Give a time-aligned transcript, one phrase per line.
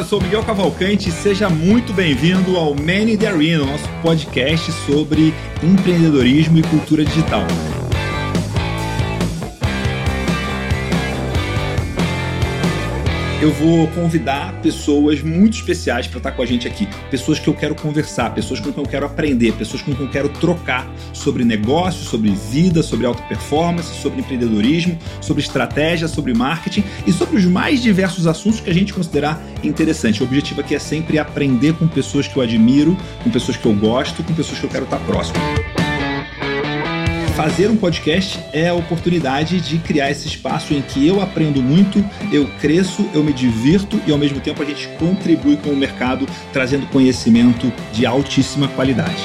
[0.00, 4.72] eu sou Miguel Cavalcante e seja muito bem-vindo ao Man in the Arena, nosso podcast
[4.86, 7.44] sobre empreendedorismo e cultura digital.
[13.40, 16.86] Eu vou convidar pessoas muito especiais para estar com a gente aqui.
[17.10, 20.10] Pessoas que eu quero conversar, pessoas com quem eu quero aprender, pessoas com quem eu
[20.10, 26.84] quero trocar sobre negócios, sobre vida, sobre alta performance, sobre empreendedorismo, sobre estratégia, sobre marketing
[27.06, 30.22] e sobre os mais diversos assuntos que a gente considerar interessante.
[30.22, 32.94] O objetivo aqui é sempre aprender com pessoas que eu admiro,
[33.24, 35.40] com pessoas que eu gosto, com pessoas que eu quero estar próximo
[37.40, 42.04] fazer um podcast é a oportunidade de criar esse espaço em que eu aprendo muito,
[42.30, 46.26] eu cresço, eu me divirto e ao mesmo tempo a gente contribui com o mercado
[46.52, 49.24] trazendo conhecimento de altíssima qualidade.